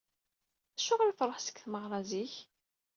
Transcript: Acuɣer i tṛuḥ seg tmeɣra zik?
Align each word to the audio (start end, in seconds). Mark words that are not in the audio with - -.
Acuɣer 0.77 1.07
i 1.09 1.13
tṛuḥ 1.19 1.37
seg 1.41 1.57
tmeɣra 1.59 1.99
zik? 2.09 2.33